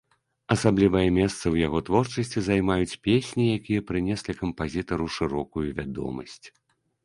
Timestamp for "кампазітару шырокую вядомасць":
4.43-6.45